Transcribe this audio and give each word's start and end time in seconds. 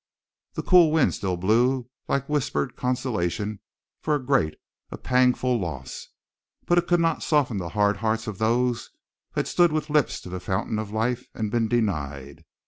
The 0.53 0.63
cool 0.63 0.91
wind 0.91 1.13
still 1.13 1.37
blew 1.37 1.87
like 2.07 2.27
whispered 2.27 2.75
consolation 2.75 3.59
for 4.01 4.15
a 4.15 4.25
great, 4.25 4.55
a 4.89 4.97
pangful 4.97 5.59
loss, 5.59 6.07
but 6.65 6.79
it 6.79 6.87
could 6.87 6.99
not 6.99 7.21
soften 7.21 7.57
the 7.57 7.69
hard 7.77 7.97
hearts 7.97 8.25
of 8.25 8.39
those 8.39 8.89
who 9.33 9.39
had 9.41 9.47
stood 9.47 9.71
with 9.71 9.91
lips 9.91 10.19
to 10.21 10.29
the 10.29 10.39
fountain 10.39 10.79
of 10.79 10.89
life 10.89 11.27
and 11.35 11.51
been 11.51 11.67
denied. 11.67 12.43